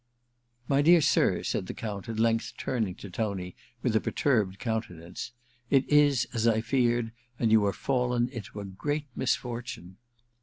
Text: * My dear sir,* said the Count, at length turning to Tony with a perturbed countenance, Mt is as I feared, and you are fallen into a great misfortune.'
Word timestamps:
* 0.37 0.67
My 0.73 0.81
dear 0.81 0.99
sir,* 0.99 1.43
said 1.43 1.67
the 1.67 1.75
Count, 1.75 2.09
at 2.09 2.17
length 2.17 2.53
turning 2.57 2.95
to 2.95 3.09
Tony 3.11 3.55
with 3.83 3.95
a 3.95 4.01
perturbed 4.01 4.57
countenance, 4.57 5.31
Mt 5.69 5.87
is 5.89 6.27
as 6.33 6.47
I 6.47 6.59
feared, 6.59 7.11
and 7.37 7.51
you 7.51 7.63
are 7.67 7.71
fallen 7.71 8.27
into 8.29 8.59
a 8.59 8.65
great 8.65 9.05
misfortune.' 9.15 9.97